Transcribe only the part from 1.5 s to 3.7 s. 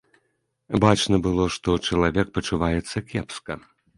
што чалавек пачуваецца кепска.